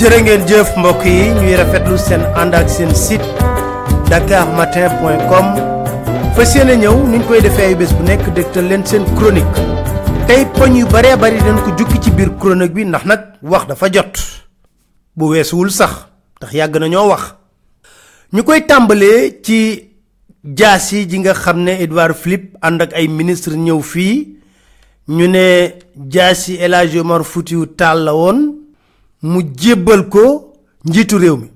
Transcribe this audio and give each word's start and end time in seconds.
Jërë 0.00 0.18
ngeen 0.24 0.44
jëf 0.48 0.70
mbokk 0.80 1.02
yi 1.04 1.26
ñuy 1.36 1.56
rafetlu 1.60 1.98
seen 2.00 2.22
ànd 2.40 2.54
ak 2.56 2.70
seen 2.72 2.88
site 2.96 3.26
dakarmatin.com 4.08 5.48
fas 6.36 6.54
yéene 6.56 6.78
ñëw 6.80 6.94
ni 7.10 7.18
ñu 7.18 7.26
koy 7.28 7.42
defee 7.44 7.66
ay 7.68 7.74
bés 7.76 7.92
bu 7.92 8.06
nekk 8.08 8.30
dégtal 8.32 8.64
leen 8.70 8.86
seen 8.86 9.04
chronique. 9.18 9.60
Tey 10.26 10.46
poñ 10.56 10.78
yu 10.80 10.86
baree 10.88 11.16
bari 11.20 11.36
dañ 11.44 11.58
ko 11.66 11.74
jukki 11.76 12.00
ci 12.00 12.10
biir 12.16 12.30
chronique 12.40 12.72
bi 12.72 12.84
ndax 12.86 13.04
nag 13.04 13.20
wax 13.42 13.66
dafa 13.68 13.90
jot. 13.92 14.14
Bu 15.16 15.28
weesuwul 15.34 15.68
sax 15.70 16.06
ndax 16.40 16.52
yàgg 16.54 16.80
na 16.80 16.88
ñoo 16.88 17.08
wax. 17.12 17.34
Ñu 18.32 18.42
koy 18.44 18.64
tàmbalee 18.66 19.42
ci 19.44 19.84
jaasi 20.44 21.04
ji 21.10 21.18
nga 21.18 21.34
xam 21.34 21.60
ne 21.60 21.76
Edouard 21.82 22.14
Philippe 22.16 22.56
ànd 22.62 22.80
ak 22.82 22.94
ay 22.96 23.06
ministre 23.08 23.52
ñëw 23.52 23.82
fii. 23.82 24.36
Ñu 25.08 25.28
ne 25.28 25.74
jaasi 26.08 26.56
El 26.56 26.72
Hadji 26.74 26.98
Omar 27.00 27.20
la 27.84 28.14
mu 29.22 29.40
jébbal 29.56 30.08
ko 30.08 30.54
njiitu 30.84 31.16
réew 31.18 31.36
mi. 31.36 31.48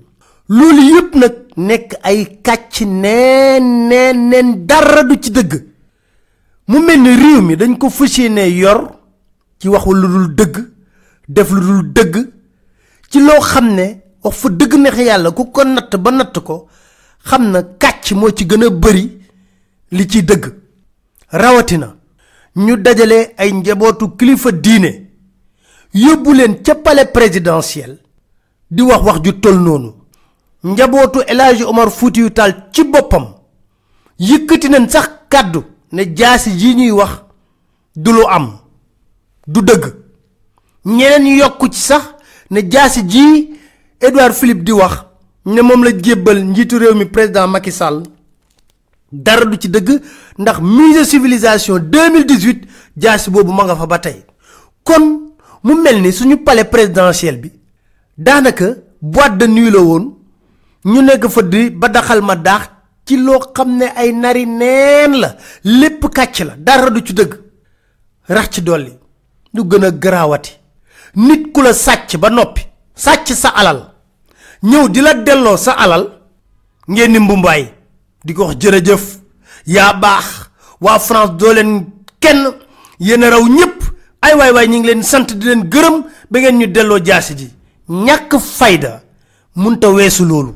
loolu 0.49 0.81
yépp 0.93 1.15
nag 1.15 1.33
nekk 1.57 1.95
ay 2.03 2.39
kàcc 2.43 2.81
neen 2.81 3.87
neen 3.89 4.29
neen 4.29 4.65
dara 4.65 5.03
du 5.03 5.15
ci 5.21 5.31
dëgg. 5.31 5.63
mu 6.67 6.79
mel 6.79 7.01
ni 7.01 7.15
réew 7.15 7.41
mi 7.41 7.55
dañ 7.55 7.77
ko 7.77 7.89
fas 7.89 8.17
yéene 8.17 8.49
yor 8.51 8.91
ci 9.59 9.67
wax 9.67 9.85
lu 9.85 10.07
dul 10.07 10.35
dëgg 10.35 10.55
def 11.27 11.49
lu 11.51 11.59
dul 11.61 11.93
dëgg 11.93 12.15
ci 13.09 13.19
loo 13.19 13.39
xam 13.41 13.73
ne 13.75 14.01
wax 14.23 14.35
fa 14.37 14.49
dëgg 14.49 14.73
neex 14.73 14.97
yàlla 14.97 15.31
ku 15.31 15.45
ko 15.51 15.63
natt 15.63 15.95
ba 15.97 16.11
natt 16.11 16.39
ko 16.39 16.67
xam 17.23 17.51
na 17.51 17.61
kàcc 17.63 18.11
moo 18.13 18.31
ci 18.31 18.45
gën 18.45 18.63
a 18.63 18.69
bari 18.69 19.05
li 19.91 20.07
ci 20.07 20.23
dëgg. 20.23 20.65
rawatina 21.31 21.95
ñu 22.55 22.75
dajale 22.77 23.33
ay 23.37 23.51
njabootu 23.51 24.09
kilifa 24.17 24.51
diine 24.51 25.04
yóbbu 25.95 26.33
leen 26.33 26.55
ca 26.63 26.75
palais 26.75 27.05
présidentiel 27.13 27.97
di 28.69 28.81
wax 28.83 29.01
wax 29.05 29.21
ju 29.23 29.31
ci 34.61 34.69
nañ 34.69 34.89
sax 34.89 35.09
ne 35.91 36.03
jaasi 36.15 36.49
ñuy 36.75 36.91
wax 36.91 37.11
du 37.95 38.11
am 38.29 38.57
du 39.47 39.61
dëgg. 39.61 39.85
Ñeneen 40.85 41.25
ci 41.71 41.79
ne 42.51 42.59
jaasi 42.69 43.03
ji 43.09 43.53
Edouard 44.01 44.33
Philippe 44.33 44.63
di 44.63 44.71
wax 44.71 45.05
ne 45.45 45.61
moom 45.61 45.83
la 45.83 45.91
njiitu 46.43 46.77
réew 46.77 46.93
mi 46.95 47.05
président 47.05 47.47
Macky 47.47 47.71
Sall. 47.71 48.03
Dara 49.11 49.45
du 49.45 49.57
ci 49.61 49.69
civilisation 51.05 51.77
2018 51.77 52.65
jaasi 52.97 53.29
boobu 53.29 53.51
ma 53.53 53.63
mu 55.65 55.73
mel 55.83 55.97
ni 56.01 56.11
suñu 56.13 56.37
palais 56.45 56.65
présidentiel 56.73 57.37
bi 57.41 57.49
daanaka 58.17 58.67
boîte 59.01 59.37
de 59.37 59.45
nuit 59.47 59.71
la 59.71 59.79
woon. 59.79 60.05
Ñu 60.85 61.01
nekk 61.01 61.27
fa 61.29 61.41
di 61.41 61.69
ba 61.71 61.87
daxal 61.89 62.21
ma 62.21 62.35
daax 62.35 62.63
ci 63.05 63.17
loo 63.17 63.39
xam 63.55 63.69
ne 63.77 63.85
ay 63.95 64.13
nari 64.13 64.45
neen 64.45 65.13
la. 65.21 65.29
Lépp 65.63 66.01
kàcc 66.15 66.37
la 66.47 66.53
dara 66.57 66.89
du 66.91 67.01
ci 67.05 67.13
dëgg. 67.13 67.33
Rax 68.29 68.49
ci 68.51 68.61
dolli 68.61 68.93
lu 69.53 69.61
gën 69.69 69.83
a 69.85 69.91
garaawati. 69.91 70.51
Nit 71.15 71.51
ku 71.53 71.61
la 71.61 71.73
sàcc 71.73 72.17
ba 72.17 72.29
noppi 72.29 72.61
sàcc 72.95 73.27
sa 73.33 73.49
alal. 73.59 73.79
Ñëw 74.63 74.89
di 74.89 75.01
la 75.01 75.13
delloo 75.15 75.57
sa 75.57 75.71
alal. 75.83 76.05
Ngeen 76.87 77.11
ni 77.11 77.19
mbumbaay 77.19 77.63
di 78.23 78.33
ko 78.33 78.45
wax 78.45 78.57
jërëjëf. 78.61 79.03
Yaa 79.65 79.93
baax 79.93 80.25
waa 80.81 80.99
France 80.99 81.33
doo 81.37 81.53
leen 81.53 81.71
kenn. 82.19 82.41
Yéen 82.99 83.23
raw 83.33 83.41
ñëpp 83.57 83.74
ay 84.35 84.51
waay 84.51 84.51
waay 84.53 84.67
ñi 84.67 84.79
ngi 84.79 84.87
leen 84.87 85.03
sant 85.03 85.27
di 85.35 85.45
leen 85.45 85.63
gërëm 85.69 86.03
ba 86.29 86.39
ngeen 86.39 86.57
ñu 86.59 86.67
delloo 86.67 86.99
jaasi 87.03 87.33
ji. 87.37 87.49
ñàkk 87.89 88.39
fayda 88.39 89.03
munta 89.55 89.89
weesu 89.89 90.25
loolu. 90.25 90.53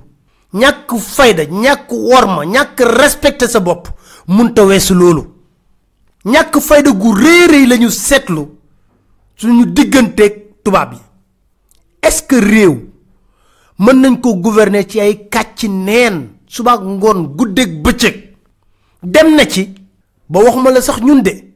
ñàkk 0.53 0.89
fayda 0.99 1.43
ñàkk 1.45 1.91
worma 1.91 2.45
ñàkk 2.45 2.79
respecté 2.99 3.47
sa 3.47 3.59
bopp 3.59 3.87
munta 4.27 4.63
weesu 4.65 4.93
loolu. 4.95 5.23
ñàkk 6.25 6.59
fayda 6.59 6.91
gu 6.91 7.13
rëy 7.13 7.47
rëy 7.47 7.65
lañu 7.67 7.89
seetlu 7.89 8.47
suñu 9.35 9.65
digganteeg 9.65 10.33
tubaab 10.63 10.93
yi. 10.93 10.99
est-ce 12.01 12.23
que 12.23 12.35
réew 12.35 12.85
mën 13.79 13.93
nañ 14.01 14.19
ko 14.19 14.35
gouverner 14.35 14.85
ci 14.87 14.99
ay 14.99 15.29
kàcc 15.29 15.63
neen 15.69 16.29
subaak 16.47 16.81
ngoon 16.81 17.27
guddeeg 17.37 17.81
bëccëg? 17.83 18.15
dem 19.03 19.35
na 19.35 19.45
ci 19.47 19.73
ba 20.29 20.39
waxuma 20.43 20.71
la 20.71 20.81
sax 20.81 20.99
ñun 21.01 21.21
de. 21.23 21.49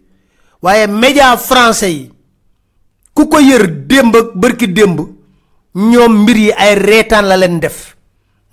waaye 0.63 0.87
média 0.87 1.35
français 1.37 1.91
yi 1.91 2.12
ku 3.13 3.27
ko 3.27 3.39
yër 3.39 3.67
démb 3.87 4.15
ak 4.15 4.27
bërki 4.35 4.67
démb 4.73 4.99
ñoom 5.75 6.21
mbir 6.23 6.37
yi 6.37 6.51
ay 6.51 6.75
reetaan 6.75 7.25
la 7.25 7.37
leen 7.37 7.59
def. 7.59 7.95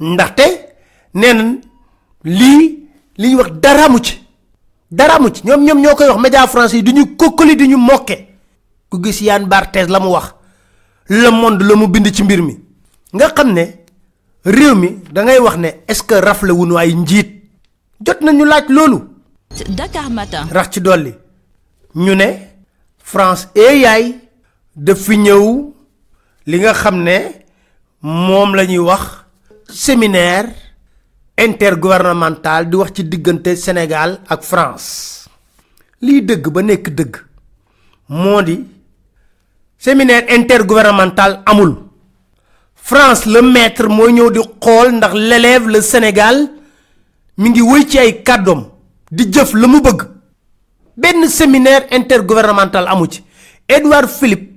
Ndaxte 0.00 0.42
nee 1.14 1.32
nañ 1.34 1.60
lii 2.24 2.88
li 3.16 3.28
ñuy 3.28 3.34
wax 3.36 3.50
dara 3.60 3.88
mu 3.88 3.98
ci. 4.02 4.18
Dara 4.90 5.18
mu 5.20 5.28
ci. 5.30 5.42
Ñoom 5.44 5.64
ñoom 5.64 5.80
ñoo 5.80 5.94
koy 5.94 6.08
wax 6.08 6.20
média 6.20 6.46
français 6.46 6.76
yi 6.76 6.82
du 6.82 6.92
ñu 6.92 7.16
kokkali 7.16 7.56
du 7.56 7.66
ñu 7.66 7.76
mokke. 7.76 8.26
Ku 8.88 8.98
gis 9.02 9.20
Yann 9.20 9.46
Barthès 9.46 9.86
la 9.88 10.00
mu 10.00 10.08
wax 10.10 10.34
le 11.08 11.30
monde 11.30 11.62
la 11.62 11.74
mu 11.76 11.86
bind 11.88 12.10
ci 12.12 12.22
mbir 12.22 12.42
mi. 12.42 12.58
Nga 13.12 13.30
xam 13.34 13.52
ne 13.52 13.64
réew 14.44 14.74
mi 14.74 14.98
da 15.12 15.22
ngay 15.22 15.38
wax 15.38 15.56
ne 15.58 15.68
est-ce 15.88 16.02
que 16.02 16.14
rafle 16.14 16.50
wuñu 16.52 16.76
ay 16.78 16.94
njiit? 16.94 17.42
Jot 18.00 18.20
nañu 18.22 18.44
laaj 18.44 18.68
loolu. 18.68 18.98
Dakar 19.68 20.10
Matin. 20.10 20.46
rax 20.50 20.70
ci 20.70 20.80
dolli. 20.80 21.12
Ñu 21.94 22.14
ne 22.14 22.26
France 22.98 23.48
ee 23.54 23.78
yaay 23.80 24.14
daf 24.80 24.98
fi 25.04 25.16
ñëw 25.20 25.44
li 26.48 26.56
nga 26.58 26.72
xam 26.72 26.96
ne 27.04 27.16
moom 28.00 28.54
la 28.56 28.64
ñuy 28.64 28.78
wax 28.88 29.02
séminaire 29.68 30.48
intergouvernemental 31.36 32.68
di 32.68 32.76
wax 32.76 32.90
ci 32.94 33.02
diggante 33.08 33.56
Sénégal 33.56 34.20
ak 34.26 34.40
France. 34.42 35.28
Lii 36.00 36.22
dëgg 36.24 36.48
ba 36.48 36.62
nekk 36.62 36.88
dëgg 36.96 37.14
moo 38.08 38.40
di 38.42 38.56
séminaire 39.78 40.32
intergouvernemental 40.32 41.42
amul. 41.44 41.76
France 42.74 43.26
le 43.26 43.42
maître 43.42 43.86
mooy 43.88 44.12
ñëw 44.12 44.30
di 44.30 44.40
xool 44.64 44.92
ndax 44.96 45.12
le 45.14 45.80
Sénégal 45.80 46.36
mi 47.36 47.50
ngi 47.50 47.60
wëy 47.60 47.84
ci 47.86 47.98
ay 47.98 48.22
kàddoom 48.22 48.64
di 49.12 49.28
jëf 49.30 49.52
la 49.54 49.66
mu 49.66 49.80
bëgg. 49.80 50.08
Benn 50.96 51.28
séminaire 51.28 51.86
intergouvernemental 51.90 52.86
amu 52.88 53.06
ci. 53.10 53.22
Edouard 53.68 54.08
Philippe 54.08 54.49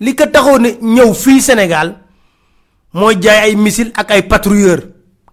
li 0.00 0.14
ko 0.14 0.26
taxoon 0.26 0.62
ne 0.62 0.68
ñëw 0.82 1.12
fii 1.14 1.40
Sénégal 1.40 1.94
mooy 2.92 3.16
jaay 3.20 3.38
ay 3.50 3.56
missile 3.56 3.92
ak 3.94 4.10
ay 4.10 4.22
patrouilleur 4.22 4.80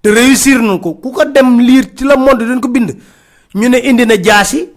te 0.01 0.09
réussir 0.09 0.61
na 0.61 0.77
ko. 0.77 0.93
Ku 0.95 1.11
ko 1.11 1.25
dem 1.25 1.59
liir 1.59 1.85
ci 1.95 2.03
la 2.03 2.15
monde 2.15 2.43
dañ 2.45 2.59
ko 2.59 2.67
bind. 2.69 2.91
Ñu 3.55 3.69
ne 3.69 3.77
indi 3.77 4.05
na 4.05 4.15
jaasi 4.21 4.69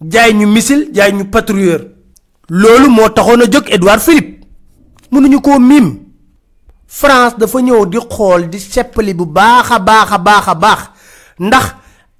jaay 0.00 0.32
ñu 0.34 0.46
missile 0.46 0.88
jaay 0.94 1.12
ñu 1.12 1.24
patrouilleur 1.24 1.80
loolu 2.48 2.88
moo 2.88 3.08
taxoon 3.08 3.40
a 3.42 3.44
Edouard 3.74 4.00
Philippe. 4.00 4.44
Mënuñu 5.10 5.40
koo 5.40 5.58
miim. 5.58 5.98
France 6.86 7.36
dafa 7.38 7.58
ñëw 7.60 7.86
di 7.86 7.98
xool 7.98 8.48
di 8.48 8.58
seppali 8.58 9.14
bu 9.14 9.26
baax 9.26 9.70
a 9.70 9.78
baax 9.78 10.10
baax. 10.18 10.80
Ndax 11.38 11.74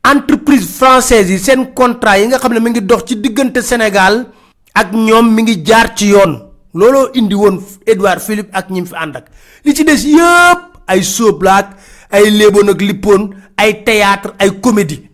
entreprise 0.05 0.67
française 0.67 1.31
yi 1.31 1.39
seen 1.39 1.73
contrat 1.75 2.19
yi 2.19 2.27
nga 2.29 2.39
xam 2.39 2.53
ne 2.53 2.61
mi 2.61 2.71
ngi 2.71 2.81
dox 2.83 3.05
ci 3.07 3.17
diggante 3.21 3.61
Sénégal 3.63 4.27
ak 4.75 4.93
ñoom 4.93 5.33
mi 5.35 5.43
ngi 5.43 5.63
jaar 5.65 5.95
ci 5.95 6.07
yoon 6.09 6.52
looloo 6.75 7.11
indi 7.15 7.35
woon 7.35 7.61
Edouard 7.87 8.21
Philippe 8.21 8.51
ak 8.53 8.71
ñi 8.71 8.85
fi 8.87 8.95
ànd 8.97 9.17
ak. 9.17 9.27
Li 9.65 9.75
ci 9.75 9.85
des 9.85 10.05
yëpp 10.05 10.61
ay 10.87 11.03
sóoblaak 11.03 11.77
ay 12.11 12.31
léeboon 12.31 12.71
ak 12.71 12.81
lippoon 12.81 13.35
ay 13.57 13.83
théâtre 13.85 14.35
ay 14.39 14.61
comédie. 14.61 15.09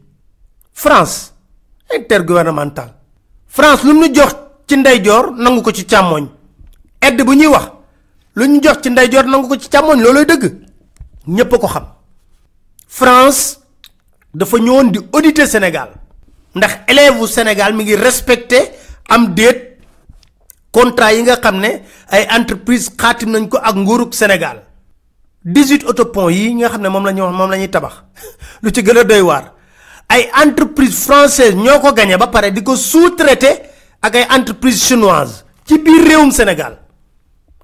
France 0.73 1.33
intergouvernemental 1.95 2.95
France 3.47 3.83
lu 3.85 3.93
ñu 3.95 4.15
jox 4.15 4.35
ci 4.67 4.77
ndeyjoor 4.77 5.33
nangu 5.37 5.63
ko 5.63 5.73
ci 5.73 5.85
càmmoñ. 5.85 6.29
Aide 7.01 7.23
bu 7.25 7.35
ñuy 7.35 7.47
wax 7.47 7.73
lu 8.35 8.47
ñu 8.47 8.61
jox 8.63 8.83
ci 8.83 8.91
ndeyjoor 8.91 9.25
nangu 9.27 9.49
ko 9.49 9.57
ci 9.57 9.69
càmmoñ 9.69 10.01
loolooy 10.01 10.25
dëgg. 10.27 10.55
Ñépp 11.27 11.53
a 11.55 11.59
ko 11.59 11.67
xam. 11.67 11.85
France 12.87 13.59
dafa 14.35 14.59
ñëwoon 14.59 14.91
di 14.93 14.99
auditer 15.13 15.47
Sénégal. 15.49 15.91
Ndax 16.55 16.73
élève 16.89 17.27
Sénégal 17.27 17.75
mi 17.75 17.85
ngi 17.85 17.95
respecté 17.97 18.71
am 19.09 19.35
déet 19.35 19.68
contrat 20.73 21.13
yi 21.15 21.23
nga 21.23 21.37
xam 21.37 21.61
ne 21.61 21.83
ay 22.11 22.27
entreprise 22.37 22.91
xaatim 22.97 23.31
nañ 23.31 23.49
ko 23.49 23.59
ak 23.59 23.75
nguurug 23.77 24.13
Sénégal. 24.15 24.63
18 25.45 25.85
autopont 25.87 26.29
yi 26.31 26.55
nga 26.55 26.69
xam 26.69 26.83
ne 26.83 26.89
moom 26.89 27.05
la 27.07 27.13
ñu 27.13 27.23
moom 27.31 27.51
tabax. 27.71 28.03
lu 28.63 28.71
ci 28.71 28.83
gën 28.83 28.99
a 28.99 29.05
doy 29.05 29.21
waar. 29.21 29.53
ay 30.09 30.29
entreprise 30.43 31.05
française 31.07 31.55
ñoo 31.55 31.81
ko 31.81 31.93
gagné 31.93 32.17
ba 32.17 32.27
pare 32.27 32.51
di 32.53 32.63
ko 32.63 32.77
sous-traité 32.77 33.61
ak 34.03 34.15
ay 34.17 34.27
entreprise 34.31 34.81
chinoise 34.87 35.45
ci 35.67 35.79
biir 35.79 36.05
réewum 36.07 36.31
Sénégal. 36.33 36.79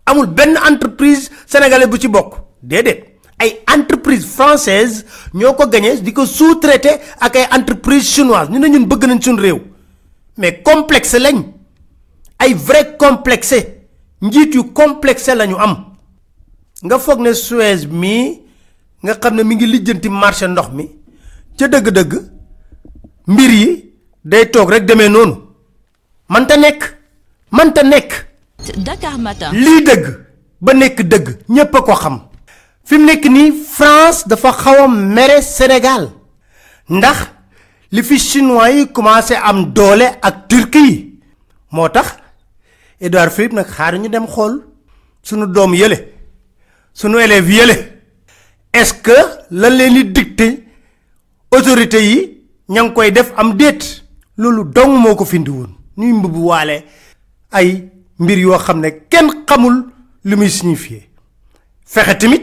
Amul 0.07 0.27
benn 0.27 0.59
entreprise 0.59 1.31
sénégalais 1.47 1.87
bu 1.87 1.99
ci 1.99 2.09
bokk. 2.09 2.35
Déedéet. 2.63 3.17
Ay 3.39 3.61
entreprise 3.75 4.27
française 4.27 5.05
ñoo 5.35 5.55
ko 5.55 5.67
gagné 5.67 5.97
di 6.01 6.13
ko 6.13 6.27
sous-traité 6.27 7.01
ak 7.21 7.37
ay 7.37 7.47
entreprise 7.53 8.05
chinoise. 8.09 8.51
Ñu 8.51 8.59
ne 8.59 8.69
ñun 8.69 8.87
bëgg 8.87 9.07
nañ 9.07 9.21
suñ 9.23 9.37
réew. 9.41 9.61
Mais 10.37 10.61
complexe 10.63 11.15
lañ 11.19 11.54
ay 12.45 12.55
vrai 12.55 12.97
complexé 13.01 13.59
njiit 14.21 14.55
yu 14.55 14.65
complexé 14.73 15.35
la 15.35 15.47
ñu 15.47 15.57
am. 15.59 15.75
Nga 16.85 16.99
foog 16.99 17.21
ne 17.21 17.33
Suez 17.35 17.87
mii 17.87 18.41
nga 19.03 19.15
xam 19.21 19.35
ne 19.37 19.43
mi 19.45 19.55
ngi 19.57 19.67
lijjanti 19.67 20.09
marché 20.09 20.47
ndox 20.49 20.69
mi 20.77 20.85
ca 21.59 21.67
dëgg-dëgg 21.69 22.13
mbir 23.27 23.51
yi 23.51 23.69
day 24.25 24.51
toog 24.51 24.71
rek 24.71 24.85
demee 24.87 25.09
noonu. 25.09 25.37
Manta 26.29 26.57
nekk 26.57 26.83
manta 27.51 27.83
nekk. 27.83 28.13
Dakar 28.77 29.19
Matin. 29.19 29.51
lii 29.53 29.83
dëgg 29.89 30.05
ba 30.61 30.73
nekk 30.75 31.01
dëgg 31.03 31.27
ñépp 31.49 31.75
a 31.77 31.81
ko 31.83 31.95
xam. 31.95 32.21
Fi 32.85 32.99
mu 32.99 33.05
nekk 33.07 33.25
nii 33.29 33.53
France 33.77 34.25
dafa 34.29 34.53
xaw 34.53 34.85
a 34.85 34.89
mere 34.89 35.41
Sénégal. 35.43 36.11
Ndax 36.89 37.19
li 37.91 38.03
fi 38.03 38.19
chinois 38.19 38.71
yi 38.73 38.93
commencé 38.93 39.35
am 39.35 39.73
doole 39.73 40.07
ak 40.23 40.49
Turquie 40.49 40.87
yi. 40.91 41.21
Moo 41.71 41.89
tax 41.89 42.24
Édouard 43.01 43.31
Philippe 43.31 43.55
nag 43.55 43.67
xaar 43.67 43.99
ñu 43.99 44.09
dem 44.09 44.27
xool 44.27 44.63
sunu 45.23 45.47
doom 45.47 45.75
yële 45.75 45.99
sunu 46.93 47.19
élèves 47.19 47.51
yële. 47.51 47.77
Est-ce 48.73 48.95
que 48.95 49.13
lan 49.51 49.71
leen 49.71 49.95
di 49.95 50.05
dicté 50.13 50.65
autorité 51.51 52.01
yi 52.03 52.43
ña 52.69 52.83
ngi 52.83 52.93
koy 52.95 53.13
def 53.13 53.33
am 53.37 53.55
déet? 53.57 54.03
Loolu 54.37 54.65
dong 54.65 54.99
moo 54.99 55.15
ko 55.15 55.25
findi 55.25 55.51
woon. 55.51 55.71
Ñuy 55.97 56.13
mbubb 56.13 56.37
waale 56.37 56.85
ay 57.53 57.89
mbir 58.19 58.39
yoo 58.39 58.59
xam 58.59 58.81
ne 58.81 58.91
kenn 59.09 59.31
xamul 59.47 59.77
lu 60.25 60.37
muy 60.37 60.51
signifier. 60.51 61.03
Fexe 61.87 62.19
tamit 62.19 62.43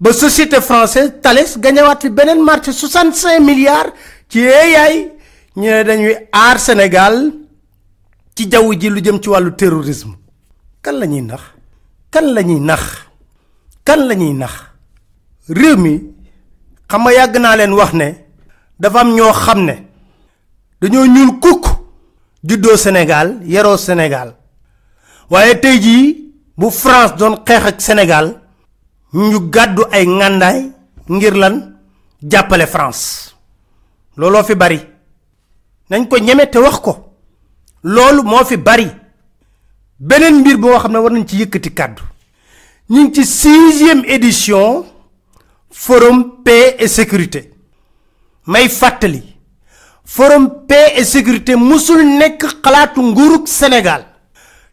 ba 0.00 0.12
société 0.12 0.60
française 0.60 1.20
Thales 1.20 1.58
gañewaat 1.58 2.00
fi 2.02 2.08
beneen 2.10 2.40
marché 2.44 2.72
65 2.72 3.40
milliards 3.40 3.92
ci 4.28 4.38
yaay 4.40 5.10
ñu 5.56 5.66
ne 5.70 5.82
dañuy 5.84 6.14
aar 6.32 6.58
Sénégal 6.60 7.32
ci 8.38 8.46
jaww 8.46 8.70
ji 8.80 8.88
lu 8.88 9.00
jëm 9.02 9.18
ci 9.20 9.28
wàllu 9.28 9.50
terrorisme. 9.56 10.14
Kan 10.80 10.92
la 11.00 11.06
ñuy 11.06 11.22
nax? 11.22 11.40
Kan 12.10 12.26
la 12.34 12.42
ñuy 12.42 12.60
nax? 12.60 12.82
Kan 13.84 14.06
la 14.06 14.14
ñuy 14.14 14.32
nax? 14.32 14.52
Réew 15.48 15.76
mi 15.76 15.94
xam 16.88 17.02
nga 17.02 17.12
yàgg 17.12 17.36
naa 17.40 17.56
leen 17.56 17.72
wax 17.72 17.92
ne 17.94 18.08
dafa 18.78 19.00
am 19.00 19.10
ñoo 19.14 19.32
xam 19.32 19.64
ne 19.64 19.74
dañoo 20.80 21.06
ñuul 21.06 21.40
kukk 21.40 21.64
juddoo 22.44 22.76
Sénégal 22.76 23.40
yaroo 23.44 23.76
Sénégal. 23.76 24.36
Waaye 25.30 25.58
tey 25.60 25.80
jii 25.82 26.32
bu 26.56 26.70
France 26.70 27.16
doon 27.16 27.42
xeex 27.44 27.64
ak 27.66 27.80
Sénégal 27.80 28.40
ñu 29.12 29.50
gàddu 29.50 29.82
ay 29.90 30.06
ngàndaay 30.06 30.70
ngir 31.08 31.34
lan? 31.34 31.74
Jàppale 32.22 32.66
France. 32.66 33.34
Looloo 34.16 34.44
fi 34.44 34.54
bari. 34.54 34.78
Nañ 35.90 36.06
ko 36.08 36.18
ñeme 36.18 36.46
te 36.50 36.58
wax 36.58 36.78
ko 36.80 37.07
loolu 37.84 38.22
moo 38.22 38.44
fi 38.44 38.56
bari. 38.56 38.88
beneen 40.00 40.34
mbir 40.40 40.56
boo 40.62 40.78
xam 40.78 40.92
ne 40.92 40.98
war 40.98 41.12
nañ 41.12 41.24
ci 43.14 43.24
sixième 43.24 44.04
édition 44.06 44.86
forum 45.70 46.42
paix 46.44 46.76
et 46.78 46.88
sécurité. 46.88 47.50
may 48.46 48.68
fàttali 48.68 49.22
forum 50.04 50.48
paix 50.68 50.92
et 50.96 51.04
sécurité 51.04 51.56
musul 51.56 52.00
nekk 52.18 52.44
xalaatu 52.62 53.00
nguurug 53.02 53.46
Sénégal. 53.46 54.04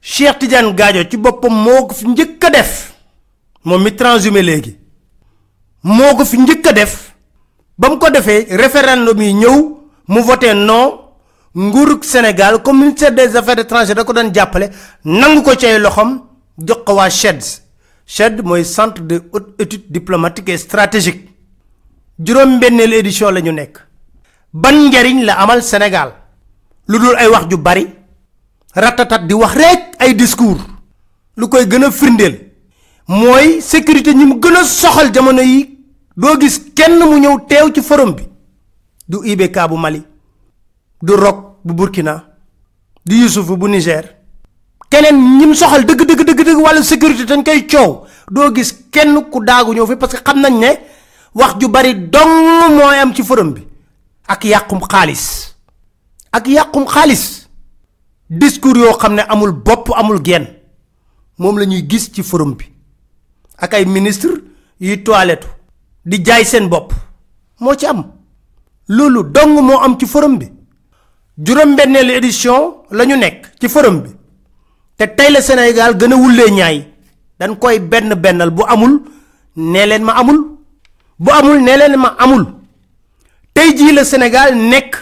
Cheikh 0.02 0.38
Tidiane 0.40 0.74
Gadio 0.76 1.04
ci 1.10 1.18
boppam 1.18 1.52
moo 1.54 1.88
ko 1.88 1.94
fi 1.96 2.08
njëkk 2.08 2.44
a 2.46 2.50
def. 2.50 2.94
moom 3.64 3.82
mi 3.84 3.96
transhumé 3.96 4.42
léegi. 4.42 4.78
moo 5.84 6.16
ko 6.16 6.26
fi 6.26 6.38
njëkk 6.38 6.68
a 6.68 6.72
def. 6.74 7.16
référendum 8.50 9.20
non 10.56 11.05
nguurug 11.56 12.04
Sénégal 12.04 12.62
comme 12.62 12.80
ministère 12.80 13.12
des 13.14 13.36
affaires 13.36 13.60
étrangères 13.60 13.96
da 13.96 14.04
ko 14.04 14.14
doon 14.14 14.34
jàppale 14.34 14.70
ko 15.44 15.56
ci 15.56 15.66
ay 15.66 15.80
loxoom 15.80 16.22
jox 16.58 16.80
ko 16.86 16.94
waa 16.96 17.10
CHEDS 17.10 17.66
CHED 18.06 18.42
mooy 18.44 18.64
centre 18.64 19.02
de 19.02 19.22
haute 19.34 19.56
étude 19.60 19.86
diplomatique 19.90 20.50
et 20.50 20.58
stratégique. 20.58 21.28
Juróom-benneelu 22.24 22.96
édition 22.98 23.30
la 23.32 23.42
ñu 23.42 23.52
ban 24.54 24.72
njariñ 24.90 25.24
la 25.26 25.40
amal 25.42 25.62
Sénégal? 25.64 26.14
Lu 26.88 26.98
ay 27.18 27.28
wax 27.28 27.50
ju 27.50 27.58
bari 27.58 27.88
ratatat 28.76 29.26
di 29.28 29.34
wax 29.34 29.54
rek 29.56 29.82
ay 30.00 30.14
discours. 30.16 30.62
Lu 31.36 31.48
koy 31.50 31.66
gën 31.68 31.84
a 31.84 31.92
firndeel 31.92 32.52
mooy 33.08 33.60
sécurité 33.62 34.14
ñi 34.14 34.26
mu 34.26 34.40
gën 34.40 34.56
a 34.56 34.64
soxal 34.64 35.12
jamono 35.14 35.42
yi 35.42 35.80
doo 36.16 36.40
gis 36.40 36.62
kenn 36.76 37.00
mu 37.00 37.40
ci 37.74 37.82
forum 37.82 38.14
bi. 38.14 38.24
Du 39.08 39.18
IBK 39.26 39.68
bu 39.70 39.78
Mali 39.78 40.04
du 41.02 41.14
Rock 41.16 41.58
bu 41.64 41.74
Burkina 41.74 42.24
du 43.06 43.16
Youssouf 43.16 43.48
bu 43.58 43.68
Niger. 43.70 44.16
Keneen 44.90 45.38
ñi 45.40 45.46
mu 45.48 45.56
soxal 45.56 45.86
dëgg 45.86 46.02
dëgg 46.08 46.24
dëgg 46.26 46.44
dëgg 46.46 46.60
wàllu 46.62 46.84
sécurité 46.84 47.26
dañ 47.26 47.44
koy 47.44 47.66
coow. 47.68 48.06
Doo 48.32 48.54
gis 48.56 48.72
kenn 48.92 49.30
ku 49.32 49.44
daagu 49.44 49.74
ñëw 49.74 49.86
fi 49.88 49.96
parce 49.96 50.14
que 50.16 50.24
xam 50.24 50.40
nañ 50.42 50.60
ne 50.60 50.68
wax 51.34 51.56
ju 51.60 51.68
bari 51.68 51.94
dong 52.10 52.76
mooy 52.76 52.98
am 53.00 53.14
ci 53.14 53.24
forum 53.24 53.54
bi. 53.54 53.62
Ak 54.28 54.44
yàqum 54.44 54.80
xaalis. 54.90 55.56
Ak 56.32 56.48
yàqum 56.48 56.86
xaalis. 56.88 57.48
Discours 58.30 58.78
yoo 58.80 58.98
xam 58.98 59.14
ne 59.16 59.22
amul 59.28 59.52
bopp 59.52 59.92
amul 59.96 60.22
genn. 60.24 60.48
Moom 61.38 61.58
la 61.60 61.66
ñuy 61.66 61.86
gis 61.90 62.12
ci 62.12 62.24
forum 62.24 62.54
bi. 62.56 62.66
Ak 63.58 63.74
ay 63.74 63.86
ministre 63.86 64.30
yuy 64.80 65.04
toilette 65.04 65.48
di 66.06 66.24
jaay 66.24 66.46
seen 66.46 66.68
bopp. 66.70 66.94
Moo 67.60 67.76
ci 67.76 67.86
am. 67.86 68.04
Loolu 68.88 69.24
dong 69.32 69.60
moo 69.62 69.80
am 69.80 69.98
ci 70.00 70.06
forum 70.06 70.38
bi 70.38 70.55
juróom-benneelu 71.38 72.12
édition 72.14 72.84
la 72.92 73.06
ñu 73.06 73.18
nekk 73.18 73.52
ci 73.60 73.68
forum 73.70 74.02
bi. 74.02 74.10
Te 74.98 75.06
tey 75.16 75.32
la 75.32 75.42
Sénégal 75.42 75.98
gën 75.98 76.14
a 76.14 76.16
wullee 76.16 76.52
ñaay. 76.52 76.88
Dañ 77.40 77.56
koy 77.60 77.80
benn 77.80 78.14
bennal 78.16 78.50
bu 78.52 78.64
amul 78.68 79.02
nee 79.56 79.86
leen 79.86 80.04
ma 80.04 80.14
amul. 80.14 80.40
Bu 81.20 81.32
amul 81.32 81.60
nee 81.62 81.78
leen 81.78 81.98
ma 81.98 82.16
amul. 82.18 82.46
Tey 83.54 83.76
jii 83.78 83.94
la 83.94 84.06
Sénégal 84.06 84.56
nekk 84.56 84.96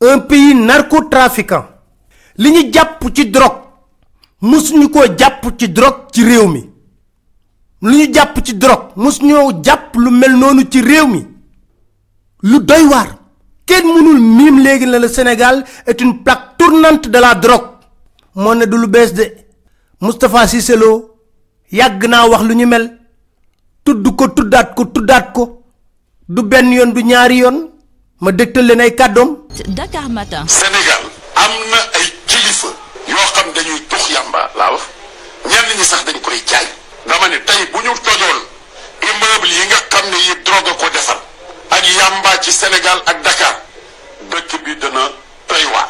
un 0.00 0.18
pays 0.20 0.54
narcotrafiquant. 0.54 1.64
Li 2.38 2.50
ñu 2.50 2.72
jàpp 2.72 3.04
ci 3.14 3.26
drogue 3.30 3.60
musuñu 4.40 4.88
koo 4.90 5.04
jàpp 5.18 5.44
ci 5.58 5.68
drogue 5.68 6.06
ci 6.12 6.22
réew 6.24 6.48
mi. 6.48 6.70
Lu 7.82 7.96
ñu 7.98 8.12
jàpp 8.14 8.40
ci 8.44 8.54
drogue 8.54 8.92
musuñoo 8.96 9.62
jàpp 9.62 9.94
lu 9.96 10.10
mel 10.10 10.32
noonu 10.36 10.64
ci 10.70 10.80
réew 10.80 11.06
mi. 11.06 11.26
Lu 12.42 12.60
doy 12.60 12.84
waar 12.86 13.08
kenn 13.66 13.86
mënul 13.94 14.62
léegi 14.64 14.86
na 14.86 14.98
le 14.98 15.08
Sénégal 15.08 15.64
est 15.86 16.00
une 16.00 16.22
plaque 16.22 16.56
tournante 16.58 17.08
de 17.08 17.18
la 17.18 17.34
drogue. 17.34 17.66
Moo 18.34 18.54
ne 18.54 18.64
du 18.66 18.76
lu 18.78 18.86
bees 18.86 19.12
de. 19.12 19.24
Moustapha 20.00 20.46
Cissé 20.46 20.76
Lo 20.76 21.16
yàgg 21.72 22.04
naa 22.06 22.26
wax 22.28 22.42
lu 22.44 22.54
ñu 22.54 22.66
mel. 22.66 22.86
Tudd 23.84 24.06
ko 24.16 24.28
tuddaat 24.28 24.74
ko 24.74 24.84
tuddaat 24.86 25.32
ko. 25.32 25.62
Du 26.28 26.42
benn 26.42 26.72
yoon 26.72 26.92
du 26.92 27.02
ñaari 27.02 27.38
yoon. 27.38 27.70
Ma 28.20 28.32
dégtal 28.32 28.66
leen 28.66 28.80
ay 28.80 28.94
kàddoom. 28.94 29.36
Dakar 29.68 30.08
Matin. 30.08 30.46
Sénégal 30.48 31.02
am 31.36 31.52
na 31.70 31.78
ay 31.98 32.06
kilifa 32.26 32.68
yoo 33.08 33.26
xam 33.34 33.48
dañuy 33.54 33.80
tux 33.88 34.04
yàmba 34.14 34.50
laa 34.58 34.70
wax 34.72 34.82
ñenn 35.50 35.78
ñi 35.78 35.84
sax 35.84 36.04
dañ 36.06 36.20
koy 36.22 36.38
jaay. 36.46 36.66
Dama 37.06 37.28
ne 37.28 37.38
tey 37.44 37.62
bu 37.72 37.78
ñu 37.84 37.92
tojoon 38.04 38.38
immeuble 39.08 39.48
yi 39.58 39.66
nga 39.68 39.78
xam 39.90 40.04
ne 40.10 40.16
yi 40.26 40.34
drogue 40.44 40.72
ko 40.80 40.86
defar 40.92 41.18
ak 41.70 41.84
yàmba 41.84 42.38
ci 42.40 42.52
Sénégal 42.52 43.02
ak 43.06 43.22
Dakar. 43.22 43.60
Dëkk 44.30 44.62
bi 44.64 44.76
dana 44.76 45.10
doy 45.48 45.64
waar. 45.72 45.88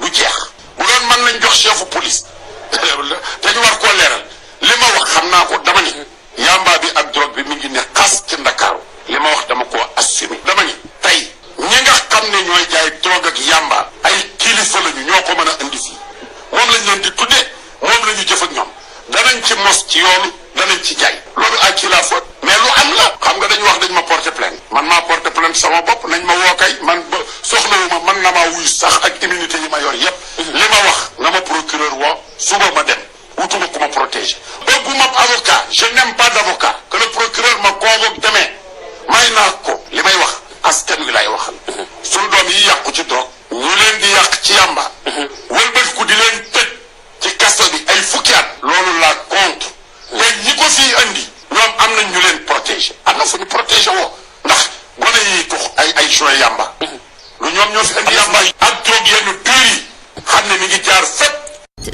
Du 0.00 0.06
jeex. 0.12 0.36
Bu 0.76 0.84
doon 0.86 1.06
mën 1.08 1.24
nañ 1.24 1.40
jox 1.42 1.56
chefu 1.62 1.84
police. 1.86 2.24
Te 3.40 3.48
ñu 3.52 3.60
war 3.60 3.78
koo 3.78 3.92
leeral. 3.96 4.24
Li 4.60 4.72
ma 4.80 4.86
wax 4.98 5.10
xam 5.12 5.28
naa 5.30 5.44
ko 5.46 5.58
dama 5.64 5.80
ni. 5.80 5.92
Yàmba 6.36 6.78
bi 6.78 6.88
ak 6.94 7.12
drogue 7.12 7.34
bi 7.36 7.48
mi 7.48 7.54
ngi 7.56 7.68
ne 7.68 7.80
xas 7.94 8.22
ci 8.26 8.36
Ndakaaru. 8.36 8.80
Li 9.08 9.18
ma 9.18 9.28
wax 9.30 9.46
dama 9.48 9.64
koo 9.64 9.80
assumé. 9.96 10.38
Dama 10.44 10.62
ni 10.62 10.74
tey 11.00 11.32
ñi 11.58 11.80
nga 11.82 11.92
xam 12.10 12.24
ne 12.30 12.42
ñooy 12.42 12.66
jaay 12.70 12.90
drogue 13.02 13.26
ak 13.28 13.38
yàmba 13.40 13.90
ay 14.04 14.30
kilifa 14.38 14.78
lañu 14.80 15.02
ñoo 15.06 15.22
ko 15.22 15.32
mën 15.34 15.48
a 15.48 15.62
indi 15.62 15.76
fii. 15.78 15.96
Moom 16.52 16.70
lañ 16.70 16.84
leen 16.86 17.00
di 17.02 17.10
tuddee. 17.14 17.46
Moom 17.82 18.04
la 18.06 18.12
ñu 18.12 18.24
jëf 18.26 18.42
ak 18.42 18.50
ñoom. 18.52 18.68
Danañ 19.08 19.42
ci 19.42 19.54
mos 19.54 19.86
ci 19.88 19.98
yoonu 19.98 20.32
danañ 20.54 20.82
ci 20.82 20.94
jaay. 20.98 21.14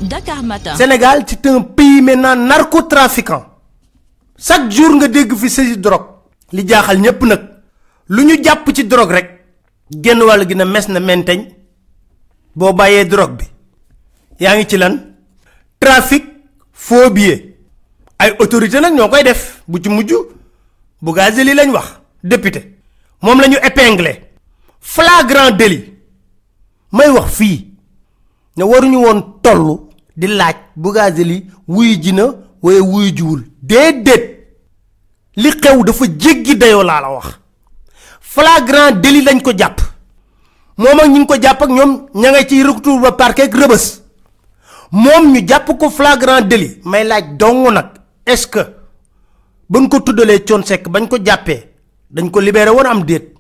Dakar 0.08 0.42
Matin. 0.42 0.76
Sénégal 0.76 1.24
c'est 1.26 1.46
un 1.46 1.60
pays 1.62 2.00
maintenant 2.02 2.36
narcotrafiquant. 2.36 3.44
Chaque 4.38 4.70
jour 4.70 4.94
nga 4.96 5.08
dégg 5.08 5.34
fi 5.34 5.48
saisie 5.50 5.76
drogue. 5.78 6.06
Li 6.52 6.66
jaaxal 6.68 6.98
ñépp 7.00 7.22
nag. 7.24 7.40
Lu 8.08 8.24
ñu 8.24 8.42
jàpp 8.42 8.68
ci 8.74 8.84
drogue 8.84 9.12
rek 9.12 9.28
genn 10.02 10.22
wàll 10.22 10.46
gi 10.48 10.54
na 10.54 10.64
mes 10.64 10.86
na 10.88 11.00
menteñ. 11.00 11.48
Boo 12.54 12.72
bàyyee 12.72 13.04
drogue 13.06 13.36
bi 13.38 13.44
yaa 14.44 14.64
ci 14.64 14.76
lan? 14.76 15.14
Trafic 15.78 16.24
faux 16.72 17.12
ay 18.18 18.36
autorité 18.38 18.80
nag 18.80 18.94
ñoo 18.94 19.08
def. 19.24 19.62
Bu 19.66 19.78
ci 19.82 19.88
mujj 19.88 20.12
Bougazeli 21.02 21.54
lañ 21.54 21.70
wax 21.70 22.00
député. 22.22 22.78
Moom 23.22 23.40
la 23.40 23.48
ñu 23.48 23.56
flagrant 24.80 25.50
délit. 25.56 25.94
May 26.92 27.08
wax 27.10 27.30
fii 27.34 27.74
ne 28.56 28.62
waruñu 28.64 28.98
woon 29.04 29.20
toll 29.42 29.83
di 30.16 30.26
laaj 30.26 30.56
Bougazeli 30.76 31.46
wuyu 31.68 31.96
ji 32.02 32.12
na 32.12 32.34
waaye 32.62 32.80
wuyu 32.80 33.10
jiwul. 33.16 33.42
Déedéet. 33.62 34.24
Li 35.36 35.50
xew 35.50 35.82
dafa 35.84 36.04
la 37.00 37.10
wax. 37.10 37.26
Flagrant 38.20 38.92
délit 39.00 39.22
lañ 39.24 39.40
ko 39.42 39.52
jàpp. 39.56 39.80
Moom 40.76 41.00
ak 41.00 41.08
ñi 41.08 41.26
ko 41.26 41.34
jàpp 41.42 41.62
ak 41.62 41.68
ñoom 41.70 42.06
ña 42.14 42.30
nga 42.30 42.44
ciy 42.48 42.62
retour 42.62 43.00
ba 43.00 43.12
parquet 43.12 43.48
ñu 45.32 45.46
ko 45.78 45.90
flagrant 45.90 46.42
délit. 46.42 46.80
May 46.84 47.04
laaj 47.04 47.36
dong 47.38 47.70
nag 47.72 47.86
est-ce 48.26 48.46
que 48.46 48.60
bañ 49.68 49.88
ko 49.88 50.00
tuddalee 50.00 50.44
bañ 50.88 51.08
ko 51.08 51.16
jàppee 51.24 51.68
dañ 52.10 52.30
ko 52.30 52.40
libéré 52.40 52.70
am 52.86 53.04
déet? 53.04 53.34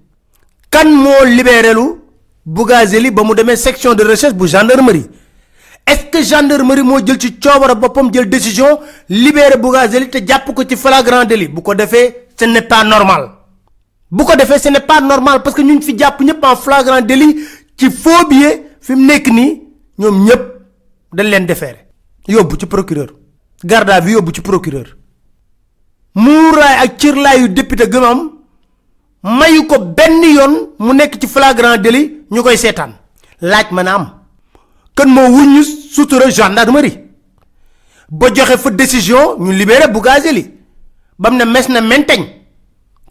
Kan 0.70 0.90
moo 0.92 1.24
libéré 1.24 1.72
lu 1.74 2.00
Bougazeli 2.46 3.10
ba 3.10 3.22
mu 3.22 3.34
section 3.56 3.94
de 3.94 4.02
recherche 4.04 4.34
bu 4.34 4.46
gendarmerie 4.46 5.08
est-ce 5.86 6.04
que 6.06 6.22
gendarmerie 6.22 6.82
moo 6.82 6.98
jël 7.06 7.20
ci 7.20 7.38
coobara 7.38 7.74
boppam 7.74 8.12
jël 8.12 8.28
décision 8.28 8.80
libéré 9.08 9.56
Bougazeli 9.58 10.08
te 10.08 10.18
jàpp 10.26 10.54
ko 10.54 10.62
ci 10.68 10.76
flagrant 10.76 11.24
délit? 11.24 11.48
Bu 11.48 11.60
ko 11.62 11.74
defee 11.74 12.14
ce 12.38 12.44
n'est 12.46 12.62
pas 12.62 12.84
normal. 12.84 13.30
Bu 14.10 14.24
ko 14.24 14.34
defee 14.36 14.58
ce 14.58 14.68
n'est 14.68 14.80
pas 14.80 15.00
normal 15.00 15.42
parce 15.42 15.54
que 15.56 15.62
ñu 15.62 15.80
fi 15.82 15.96
jàpp 15.98 16.20
ñëpp 16.20 16.44
en 16.44 16.56
flagrant 16.56 17.00
délit 17.02 17.36
ci 17.76 17.90
faux 17.90 18.26
billet 18.28 18.62
fi 18.80 18.94
mu 18.94 19.04
nekk 19.06 19.26
nii 19.28 19.62
ñoom 19.98 20.24
ñëpp 20.24 20.42
dañ 21.12 21.26
leen 21.30 21.46
defeere 21.46 21.86
yóbbu 22.28 22.56
ci 22.58 22.66
procureur. 22.66 23.08
Garde 23.64 23.90
à 23.90 24.00
vue 24.00 24.12
yóbbu 24.12 24.32
ci 24.34 24.40
procureur. 24.40 24.96
Muuraay 26.14 26.84
ak 26.84 26.96
cërlaayu 26.98 27.48
député 27.48 27.88
gëm 27.88 28.04
am 28.04 28.30
mayu 29.22 29.66
ko 29.66 29.78
benn 29.78 30.22
yoon 30.22 30.54
mu 30.78 30.92
nekk 30.94 31.18
ci 31.20 31.26
flagrant 31.26 31.76
délit 31.76 32.24
ñu 32.30 32.42
koy 32.42 32.56
seetaan. 32.56 32.92
Laaj 33.40 33.70
mën 33.72 33.86
a 33.88 33.94
am 33.94 34.23
kan 34.96 35.08
moo 35.08 35.28
wuññu 35.28 35.62
sutura 35.94 36.30
gendarmerie? 36.30 37.00
Ba 38.10 38.26
joxe 38.34 38.56
fa 38.58 38.70
décision 38.70 39.36
ñu 39.38 39.52
libéré 39.52 39.88
Bougazeli 39.88 40.50
ba 41.18 41.30
mu 41.30 41.36
ne 41.38 41.44
mes 41.44 41.68
na 41.68 41.80
menteñ 41.80 42.22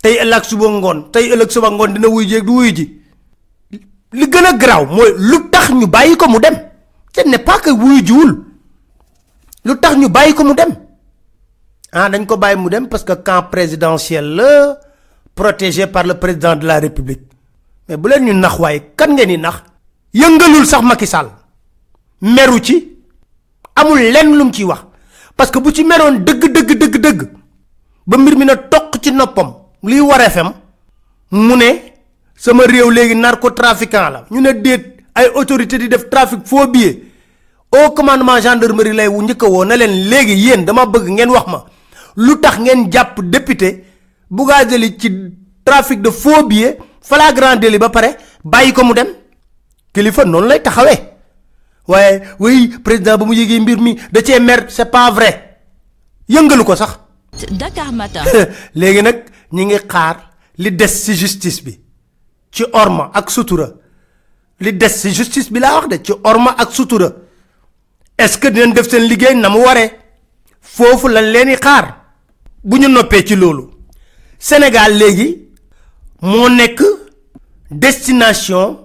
tey 0.01 0.15
ëllëg 0.23 0.43
suba 0.43 0.67
ngoon 0.69 1.11
tey 1.11 1.31
ëllëg 1.33 1.49
suba 1.51 1.69
ngoon 1.71 1.93
dina 1.93 2.07
wuy 2.07 2.25
ji 2.27 2.41
du 2.41 2.51
wuy 2.53 2.71
ji. 2.75 2.85
Li 4.13 4.25
gën 4.29 4.45
a 4.45 4.53
garaaw 4.53 4.85
mooy 4.85 5.11
lu 5.17 5.49
tax 5.49 5.69
ñu 5.71 5.87
bàyyi 5.87 6.15
ko 6.15 6.27
mu 6.29 6.39
dem. 6.39 6.55
Ce 7.15 7.21
n'est 7.27 7.37
pas 7.43 7.59
que 7.59 7.69
wuyu 7.69 8.05
jiwul. 8.05 8.43
Lu 9.65 9.75
tax 9.79 9.95
ñu 9.97 10.07
bàyyi 10.09 10.33
ko 10.33 10.43
mu 10.43 10.53
dem. 10.53 10.69
Ah 11.91 12.09
dañ 12.09 12.25
ko 12.25 12.37
bàyyi 12.37 12.57
mu 12.57 12.69
dem 12.69 12.87
parce 12.87 13.03
que 13.03 13.13
camp 13.13 13.43
présidentiel 13.51 14.35
la 14.35 14.77
protégé 15.35 15.87
par 15.87 16.03
le 16.03 16.13
président 16.19 16.55
de 16.55 16.65
la 16.67 16.79
république. 16.79 17.21
Mais 17.89 17.97
bu 17.97 18.09
leen 18.09 18.25
ñu 18.25 18.33
nax 18.33 18.59
waaye 18.59 18.93
kan 18.95 19.09
ngeen 19.15 19.27
di 19.29 19.37
nax? 19.37 19.63
Yëngalul 20.13 20.65
sax 20.65 20.81
Macky 20.83 21.07
Sall 21.07 21.29
meru 22.23 22.59
ci 22.61 22.75
amul 23.75 23.99
lenn 23.99 24.35
lu 24.37 24.43
mu 24.45 24.51
ciy 24.53 24.63
wax. 24.65 24.85
Parce 25.35 25.51
que 25.51 25.59
bu 25.59 25.71
ci 25.73 25.83
meroon 25.83 26.23
dëgg 26.23 26.51
dëgg 26.51 26.71
dëgg 26.77 26.97
dëgg 26.97 27.21
ba 28.07 28.17
mbir 28.17 28.37
mi 28.37 28.45
na 28.45 28.55
toq 28.55 28.97
ci 29.01 29.11
noppam 29.11 29.53
liy 29.83 30.01
mu 31.31 31.55
ne 31.55 31.69
sama 32.35 32.63
réew 32.65 32.89
léegi 32.91 33.15
narcotrafiquant 33.15 34.09
la. 34.09 34.25
Ñu 34.31 34.41
ne 34.41 34.51
déet 34.53 34.97
ay 35.15 35.27
autorité 35.35 35.77
di 35.77 35.87
def 35.89 36.09
trafic 36.09 36.45
faux 36.45 36.67
billet 36.67 37.03
au 37.71 37.91
commandement 37.91 38.39
gendarmerie 38.39 38.93
lay 38.93 39.07
wu 39.07 39.21
njëkk 39.23 39.43
a 39.43 39.47
woo 39.47 39.65
na 39.65 39.75
leen 39.75 40.09
léegi 40.09 40.33
yéen 40.33 40.63
dama 40.65 40.85
bëgg 40.85 41.09
ngeen 41.09 41.29
wax 41.29 41.47
ma. 41.47 41.65
Lu 42.15 42.39
tax 42.39 42.59
ngeen 42.59 42.91
jàpp 42.91 43.19
député 43.21 43.83
Bougazeli 44.29 44.97
ci 44.97 45.11
trafic 45.65 46.01
de 46.01 46.09
faux 46.09 46.43
billets 46.43 46.77
flagrant 47.01 47.55
délit 47.55 47.77
ba 47.79 47.89
pare 47.89 48.17
bàyyi 48.43 48.73
ko 48.73 48.83
mu 48.83 48.93
dem? 48.93 49.07
Kilifa 49.93 50.25
noonu 50.25 50.47
lay 50.47 50.61
taxawee 50.61 51.12
waaye 51.87 52.21
oui 52.39 52.69
président 52.83 53.17
ba 53.17 53.25
mu 53.25 53.33
yégee 53.35 53.59
mbir 53.59 53.79
mi 53.79 53.95
da 54.11 54.21
cee 54.23 54.39
mer 54.39 54.65
c'est 54.69 54.89
pas 54.91 55.11
vrai. 55.11 55.59
Yëngalu 56.29 56.63
ko 56.63 56.75
sax. 56.75 56.99
Dakar 57.51 57.91
Matin. 57.91 58.23
léegi 58.75 59.01
nag 59.01 59.23
ñi 59.51 59.65
ngi 59.65 59.79
xaar 59.87 60.31
li 60.57 60.71
des 60.71 60.87
ci 61.03 61.13
justice 61.15 61.61
bi 61.63 61.79
ci 62.51 62.63
orma 62.71 63.09
ak 63.13 63.29
sutura. 63.31 63.67
Li 64.59 64.73
des 64.73 64.89
ci 65.01 65.13
justice 65.13 65.49
bi 65.51 65.59
laa 65.59 65.75
wax 65.75 65.87
de 65.89 65.97
ci 66.03 66.13
orma 66.23 66.55
ak 66.57 66.71
sutura. 66.71 67.09
Est-ce 68.17 68.37
que 68.37 68.47
dinañ 68.47 68.73
def 68.73 68.87
seen 68.89 69.03
liggéey 69.07 69.35
na 69.35 69.49
mu 69.49 69.57
waree? 69.65 69.91
Foofu 70.61 71.07
lañ 71.07 71.31
leen 71.31 71.47
di 71.49 71.55
xaar. 71.55 72.03
Bu 72.63 72.77
ñu 72.77 72.87
noppee 72.87 73.25
ci 73.25 73.35
loolu 73.35 73.69
Sénégal 74.39 74.95
léegi 74.97 75.49
moo 76.21 76.47
nekk 76.49 76.81
destination 77.69 78.79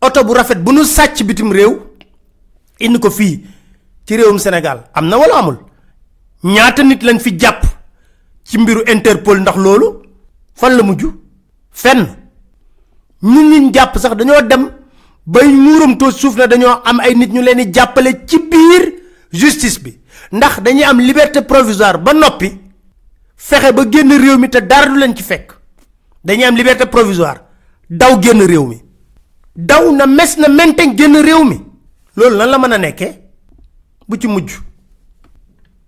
oto 0.00 0.24
bu 0.24 0.32
rafet 0.34 0.56
bu 0.62 0.72
nu 0.72 0.82
sàcc 0.84 1.22
bitim 1.22 1.52
réew 1.52 1.85
indi 2.80 2.98
ko 2.98 3.10
fii 3.10 3.44
ci 4.06 4.16
réewum 4.16 4.38
Sénégal. 4.38 4.84
Am 4.94 5.08
na 5.08 5.16
wala 5.18 5.38
amul? 5.38 5.58
Ñaata 6.44 6.82
nit 6.82 7.02
lañ 7.02 7.18
fi 7.18 7.36
jàpp 7.38 7.62
ci 8.44 8.58
mbiru 8.58 8.82
Interpol 8.86 9.40
ndax 9.40 9.56
loolu 9.56 10.02
fan 10.54 10.76
la 10.76 10.82
mujj? 10.82 11.04
Fenn. 11.72 12.06
Ñun 13.22 13.50
ñi 13.50 13.70
jàpp 13.72 13.98
sax 13.98 14.14
dañoo 14.16 14.42
dem 14.42 14.70
bay 15.26 15.48
muuram 15.48 15.96
too 15.98 16.10
suuf 16.10 16.36
na 16.36 16.46
dañoo 16.46 16.80
am 16.84 17.00
ay 17.00 17.14
nit 17.14 17.32
ñu 17.32 17.42
leen 17.42 17.56
di 17.64 17.70
jàppale 17.72 18.24
ci 18.26 18.38
biir 18.38 18.92
justice 19.32 19.80
bi. 19.80 19.98
Ndax 20.32 20.60
dañuy 20.62 20.84
am 20.84 21.00
liberté 21.00 21.42
provisoire 21.42 21.98
ba 21.98 22.12
noppi 22.12 22.52
fexe 23.36 23.72
ba 23.72 23.82
génn 23.90 24.12
réew 24.12 24.38
mi 24.38 24.48
te 24.48 24.58
dara 24.60 24.86
du 24.86 24.96
leen 24.98 25.16
ci 25.16 25.22
fekk. 25.22 25.52
Dañuy 26.24 26.44
am 26.44 26.56
liberté 26.56 26.86
provisoire. 26.86 27.40
Daw 27.90 28.20
génn 28.22 28.42
réew 28.46 28.66
mi. 28.66 28.82
Daw 29.56 29.92
na 29.92 30.06
mes 30.06 30.36
na 30.38 30.48
menteñ 30.48 30.96
génn 30.96 31.16
réew 31.16 31.44
mi 31.44 31.65
loolu 32.16 32.36
lan 32.36 32.50
la 32.50 32.58
mën 32.58 32.72
a 32.72 32.78
nekkee? 32.78 33.12
Bu 34.08 34.16
ci 34.18 34.26
mujj. 34.28 34.52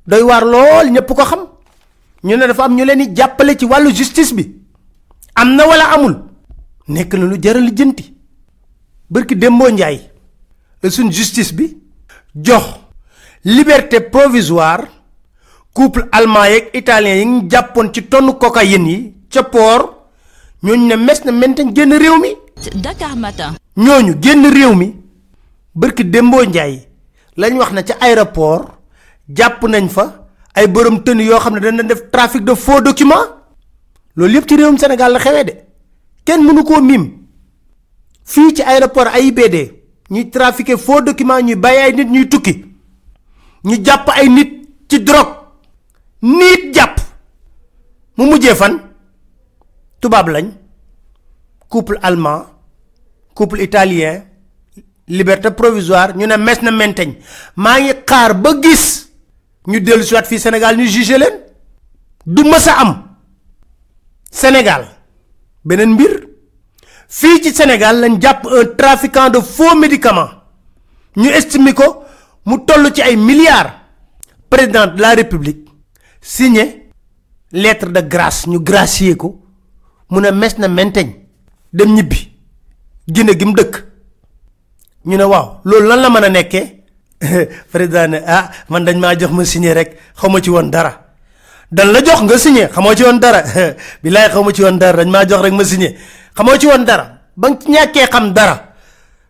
Doy 0.07 0.23
waar 0.23 0.45
lool 0.45 0.91
ñëpp 0.91 1.07
ko 1.15 1.25
xam. 1.25 1.43
Ñu 2.25 2.37
ne 2.37 2.47
dafa 2.47 2.65
am 2.65 2.75
ñu 2.77 2.85
leen 2.85 2.99
di 2.99 3.13
jàppale 3.17 3.57
ci 3.57 3.65
wàllu 3.65 3.91
justice 3.95 4.35
bi. 4.35 4.45
Am 5.35 5.55
na 5.55 5.67
wala 5.67 5.93
amul? 5.95 6.15
Nekk 6.89 7.15
na 7.15 7.25
lu 7.27 7.37
jaral 7.43 7.63
lijjanti. 7.65 8.15
Bërki 9.11 9.35
démboo 9.37 9.71
njaay 9.71 9.99
la 10.83 10.91
suñ 10.91 11.11
justice 11.11 11.53
bi 11.53 11.77
jox 12.35 12.65
liberté 13.45 14.01
provisoire 14.01 14.85
couple 15.73 16.07
allemand 16.13 16.45
yeeg 16.51 16.71
italien 16.75 17.17
yi 17.19 17.25
ñu 17.27 17.49
jàppoon 17.51 17.91
ci 17.93 18.03
tonne 18.09 18.33
cocaïne 18.39 18.87
yi 18.89 19.15
ca 19.31 19.43
port 19.43 19.91
ñooñu 20.63 20.87
ne 20.87 20.97
mes 20.97 21.21
na 21.25 21.33
mentañ 21.33 21.75
génn 21.75 21.93
réew 21.95 22.19
mi. 22.21 22.35
Dakar 22.83 23.17
Matin. 23.17 23.55
ñooñu 23.77 24.15
génn 24.23 24.45
réew 24.47 24.75
mi 24.75 24.95
bërki 25.81 26.05
démboo 26.13 26.45
njaay 26.45 26.75
lañ 27.41 27.53
wax 27.59 27.71
na 27.73 27.83
ca 27.83 27.95
aéroport 28.01 28.65
jàpp 29.37 29.63
nañ 29.69 29.89
fa 29.89 30.05
ay 30.55 30.67
borom 30.67 31.03
tënn 31.05 31.21
yoo 31.21 31.41
xam 31.41 31.55
ne 31.55 31.61
dana 31.61 31.83
def 31.83 32.01
trafic 32.11 32.43
de 32.45 32.55
faux 32.55 32.81
documents. 32.83 33.27
Loolu 34.17 34.35
yëpp 34.35 34.49
ci 34.49 34.57
réewum 34.57 34.79
Sénégal 34.79 35.13
la 35.13 35.19
xewee 35.19 35.45
de. 35.45 35.53
Kenn 36.25 36.43
mënu 36.45 36.65
koo 36.65 36.81
miim. 36.83 37.05
Fii 38.25 38.55
ci 38.57 38.63
aéroport 38.63 39.07
AIBD 39.15 39.57
ñuy 40.11 40.31
trafiqué 40.31 40.77
faux 40.77 41.01
documents 41.03 41.43
ñuy 41.43 41.55
bàyyi 41.55 41.81
ay 41.81 41.93
nit 41.93 42.09
ñuy 42.11 42.29
tukki 42.29 42.65
ñu 43.65 43.75
jàpp 43.85 44.09
ay 44.09 44.29
nit 44.29 44.51
ci 44.89 45.01
drogue. 45.01 45.35
Nit 46.23 46.75
jàpp. 46.75 46.97
Mu 48.17 48.25
mujjee 48.27 48.55
fan? 48.55 48.75
Tubaab 50.01 50.29
lañ. 50.29 50.47
Couple 51.69 51.99
allemand 52.03 52.47
couple 53.35 53.63
italien 53.63 54.25
liberté 55.09 55.51
provisoire 55.51 56.15
ñu 56.17 56.27
ne 56.27 56.37
mes 56.37 56.61
na 56.63 56.71
menteñ. 56.71 57.15
Maa 57.57 57.81
ngi 57.81 57.93
xaar 58.07 58.35
ba 58.35 58.51
gis 58.63 59.09
ñu 59.67 59.81
dellu 59.81 60.03
si 60.03 60.15
waat 60.15 60.27
fii 60.27 60.39
Sénégal 60.39 60.77
ñu 60.77 60.87
jugé 60.87 61.19
leen. 61.19 61.35
Du 62.27 62.43
mës 62.45 62.69
am. 62.69 63.05
Sénégal 64.31 64.85
beneen 65.65 65.91
mbir. 65.95 66.27
Fii 67.09 67.41
ci 67.43 67.55
Sénégal 67.55 68.01
lañ 68.01 68.21
jàpp 68.21 68.47
un 68.47 68.65
trafiquant 68.77 69.31
de 69.31 69.41
faux 69.41 69.75
médicaments. 69.75 70.31
Ñu 71.17 71.29
estimé 71.31 71.73
ko 71.75 72.05
mu 72.45 72.59
toll 72.67 72.93
ci 72.95 73.03
ay 73.03 73.17
milliards. 73.17 73.75
Président 74.51 74.87
de 74.87 75.01
la 75.01 75.15
république 75.15 75.69
signé 76.21 76.91
lettre 77.53 77.89
de 77.91 78.01
grâce 78.01 78.47
ñu 78.47 78.61
gracier 78.61 79.17
ko. 79.17 79.41
Mu 80.11 80.21
ne 80.21 80.31
mes 80.31 80.59
na 80.59 80.69
menteñ. 80.69 81.15
Dem 81.73 81.95
ñibbi. 81.95 82.33
Gine 83.07 83.33
gi 83.39 83.45
dëkk 83.55 83.88
ñu 85.09 85.17
ne 85.17 85.25
waaw 85.25 85.61
loolu 85.65 85.87
lan 85.89 86.01
la 86.01 86.11
mën 86.11 86.25
a 86.25 86.29
nekkee? 86.29 86.65
Président 87.73 88.09
ne 88.09 88.19
ah 88.27 88.51
man 88.69 88.85
dañ 88.85 88.99
maa 88.99 89.15
jox 89.19 89.31
ma 89.33 89.45
signé 89.45 89.73
rek 89.75 89.97
xaw 90.21 90.29
ma 90.31 90.41
ci 90.41 90.51
woon 90.51 90.71
dara. 90.71 90.93
Dan 91.73 91.93
la 91.93 92.01
jox 92.05 92.21
nga 92.23 92.37
signé 92.39 92.69
xamoo 92.69 92.95
ci 92.95 93.03
woon 93.05 93.19
dara. 93.19 93.43
Billaay 94.03 94.29
xaw 94.31 94.43
ma 94.45 94.53
ci 94.53 94.63
woon 94.63 94.79
dara 94.79 94.97
dañ 95.03 95.09
maa 95.11 95.25
jox 95.27 95.41
rek 95.43 95.53
ma 95.53 95.65
signé. 95.65 95.97
Xamoo 96.37 96.59
ci 96.59 96.67
woon 96.67 96.85
dara. 96.85 97.05
Ba 97.37 97.49
nga 97.49 97.59
ñàkkee 97.69 98.07
xam 98.13 98.33
dara 98.33 98.65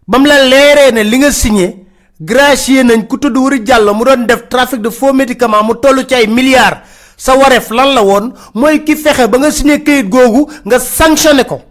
ba 0.08 0.18
mu 0.18 0.26
la 0.26 0.42
leeree 0.44 0.90
ne 0.92 1.02
li 1.04 1.18
nga 1.18 1.30
signé 1.30 1.86
gracier 2.20 2.82
nañ 2.84 3.06
ku 3.06 3.16
tudd 3.18 3.36
wuri 3.36 3.62
jàll 3.64 3.84
mu 3.94 4.04
doon 4.04 4.26
def 4.26 4.48
trafic 4.48 4.80
de 4.80 4.90
faux 4.90 5.12
médicaments 5.12 5.62
mu 5.62 5.74
toll 5.80 6.04
ci 6.06 6.14
ay 6.14 6.26
milliards. 6.26 6.80
Sa 7.16 7.36
wareef 7.36 7.70
lan 7.70 7.94
la 7.94 8.02
woon? 8.02 8.32
Mooy 8.54 8.82
ki 8.84 8.96
fexe 8.96 9.28
ba 9.28 9.38
nga 9.38 9.50
signé 9.50 9.82
këyit 9.82 10.08
googu 10.08 10.48
nga 10.64 10.78
sanctionné 10.80 11.44
ko 11.44 11.62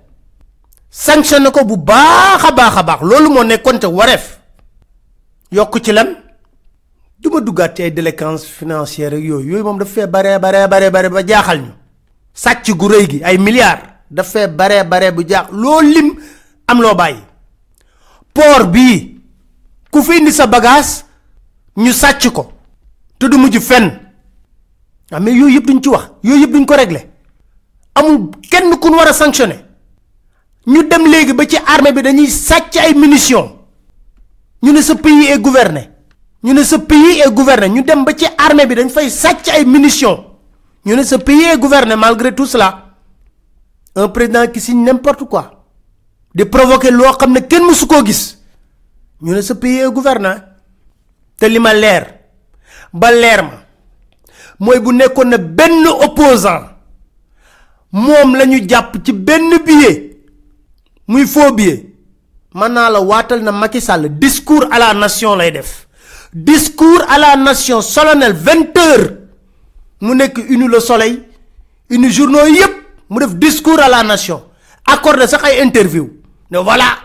sanctionné 0.98 1.52
ko 1.52 1.62
bu 1.66 1.78
baax 1.78 2.44
a 2.46 2.52
baax 2.84 3.02
loolu 3.02 3.30
moo 3.30 3.44
nekkoon 3.44 3.78
ca 3.80 3.88
wareef 3.90 4.40
yokk 5.52 5.80
ci 5.84 5.92
lan? 5.92 6.08
Du 7.20 7.30
ma 7.30 7.40
duggaat 7.42 7.76
ci 7.76 7.82
ay 7.84 7.92
délinquance 7.92 8.46
financière 8.46 9.14
ak 9.14 9.20
yooyu. 9.24 9.50
Yooyu 9.50 9.64
moom 9.64 9.78
daf 9.80 9.90
fee 9.90 10.08
baree 10.08 10.40
baree 10.40 10.68
baree 10.68 10.90
bare 10.92 11.10
ba 11.10 11.24
jaaxal 11.26 11.60
ñu. 11.62 11.72
Sàcc 12.34 12.72
gu 12.78 12.88
rëy 12.88 13.08
gi 13.10 13.24
ay 13.24 13.38
milliards. 13.38 13.82
Daf 14.12 14.28
fee 14.32 14.48
baree 14.48 14.84
baree 14.84 15.12
bu 15.12 15.24
jaax 15.28 15.48
loo 15.52 15.82
lim 15.82 16.14
am 16.68 16.82
loo 16.82 16.96
bàyyi. 16.96 17.22
Port 18.34 18.70
bii 18.72 19.22
ku 19.92 20.02
fi 20.04 20.18
indi 20.18 20.32
sa 20.32 20.48
bagage 20.48 21.04
ñu 21.78 21.92
sàcc 21.92 22.30
ko. 22.34 22.52
Te 23.20 23.28
du 23.30 23.38
mujj 23.38 23.60
fenn. 23.60 23.92
Ah 25.12 25.20
mais 25.20 25.32
yooyu 25.34 25.56
yëpp 25.56 25.66
duñ 25.68 25.82
ci 25.82 25.90
wax. 25.90 26.12
Yooyu 26.24 26.42
yëpp 26.42 26.52
duñ 26.54 26.66
ko 26.66 26.74
régler. 26.76 27.08
Amul 27.96 28.30
kenn 28.52 28.78
ku 28.80 28.94
a 29.00 29.14
sanctionner 29.14 29.67
ñu 30.68 30.84
dem 30.88 31.06
léegi 31.08 31.34
ba 31.34 31.46
ci 31.48 31.58
armée 31.66 31.94
bi 31.94 32.02
dañuy 32.02 32.28
sàcc 32.28 32.76
ay 32.78 32.94
munitions. 32.94 33.52
ñu 34.62 34.72
ne 34.74 34.82
sa 34.82 34.96
pays 34.96 35.28
est 35.32 35.40
gouverné. 35.40 35.90
ñu 36.44 36.54
ne 36.54 36.64
sa 36.64 36.78
pays 36.80 37.22
est 37.22 37.32
gouverné. 37.32 37.70
ñu 37.70 37.84
dem 37.84 38.04
ba 38.04 38.14
ci 38.16 38.26
armée 38.38 38.66
bi 38.68 38.76
dañ 38.76 38.90
fay 38.90 39.10
sàcc 39.10 39.48
ay 39.50 39.66
munitions. 39.66 40.26
ñu 40.86 40.96
ne 40.96 41.04
sa 41.04 41.18
pays 41.20 41.44
est 41.46 41.58
gouverné 41.58 41.96
malgré 41.96 42.36
tout 42.36 42.46
cela. 42.46 42.96
un 43.96 44.10
président 44.10 44.46
qui 44.48 44.60
signe 44.60 44.84
n'importe 44.84 45.24
quoi. 45.26 45.64
di 46.36 46.44
provoquer 46.46 46.92
loo 46.92 47.14
xam 47.18 47.32
ne 47.32 47.40
kenn 47.48 47.64
mësu 47.66 47.88
koo 47.88 48.04
gis. 48.06 48.38
ñu 49.22 49.34
ne 49.34 49.42
sa 49.42 49.56
pays 49.56 49.80
est 49.80 49.92
gouverné. 49.92 50.36
te 51.38 51.48
li 51.48 51.60
ma 51.60 51.74
leer 51.74 52.04
ba 52.92 53.12
leer 53.12 53.42
ma 53.44 53.64
mooy 54.60 54.80
bu 54.80 54.92
nekkoon 54.92 55.30
ne 55.30 55.90
opposant 56.04 56.64
moom 57.92 58.36
la 58.36 58.46
ñu 58.46 58.68
jàpp 58.68 58.98
ci 59.06 59.14
benn 59.14 59.58
billet 59.66 60.17
muy 61.08 61.26
billet 61.56 61.86
mën 62.54 62.70
naa 62.74 62.90
la 62.90 63.00
waatal 63.02 63.42
na 63.44 63.52
Macky 63.52 63.82
Sall 63.82 64.10
discours 64.20 64.66
à 64.72 64.80
la 64.80 64.94
nation 64.94 65.36
lay 65.36 65.52
def. 65.52 65.88
Discours 66.34 67.02
à 67.10 67.18
la 67.18 67.36
nation 67.36 67.82
solennel 67.82 68.34
vingt 68.34 68.78
heures. 68.78 69.12
Mu 70.02 70.16
nekk 70.16 70.38
une 70.50 70.68
le 70.68 70.80
soleil 70.80 71.24
une 71.90 72.10
journaux 72.10 72.46
yépp 72.48 72.74
mu 73.10 73.20
def 73.20 73.36
discours 73.36 73.80
à 73.80 73.90
la 73.90 74.04
nation. 74.04 74.44
Accordé 74.86 75.28
sax 75.28 75.44
ay 75.44 75.62
interview 75.64 76.10
ne 76.52 76.58
voilà. 76.60 76.98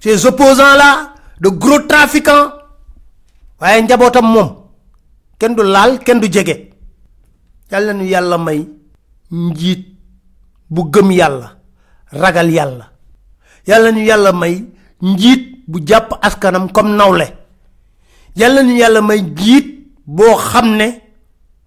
Ces 0.00 0.24
opposants 0.26 0.76
là 0.76 1.14
de 1.40 1.48
gros 1.48 1.80
trafiquants. 1.80 2.52
Waaye 3.60 3.82
njabootam 3.82 4.24
moom 4.32 4.54
kenn 5.38 5.54
du 5.56 5.62
laal 5.62 5.98
kenn 6.04 6.20
du 6.20 6.30
jege. 6.32 6.70
Yàlla 7.70 7.92
nu 7.92 8.04
yàlla 8.04 8.38
may 8.38 8.66
njiit 9.30 9.84
bu 10.70 10.84
gëm 10.90 11.10
yàlla 11.12 11.56
ragal 12.12 12.50
yàlla 12.50 12.86
yàlla 13.68 13.90
ñu 13.92 14.02
yàlla 14.08 14.32
may 14.32 14.64
njiit 15.02 15.42
bu 15.68 15.78
jàpp 15.86 16.12
askanam 16.22 16.68
comme 16.72 16.96
nawle. 16.96 17.26
Yàlla 18.36 18.62
ñu 18.62 18.74
yàlla 18.78 19.00
may 19.02 19.20
njiit 19.22 19.66
boo 20.06 20.36
xam 20.36 20.76
ne 20.76 20.88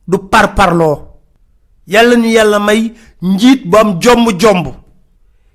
du 0.08 0.18
parparloo. 0.32 0.98
Yàlla 1.88 2.16
ñu 2.16 2.28
yàlla 2.30 2.60
may 2.60 2.94
njiit 3.22 3.66
bu 3.66 3.78
am 3.78 4.00
jomb-jomb. 4.02 4.68